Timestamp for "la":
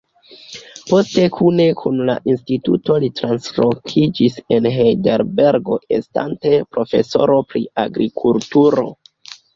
2.09-2.15